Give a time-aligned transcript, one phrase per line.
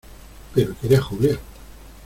[0.55, 1.39] pero quiere a Julia.